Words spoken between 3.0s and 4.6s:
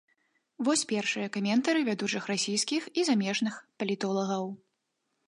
і замежных палітолагаў.